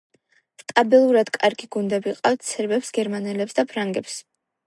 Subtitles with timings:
[0.61, 4.19] სტაბილურად კარგი გუნდები ყავთ სერბებს, გერმანელებს და ფრანგებს.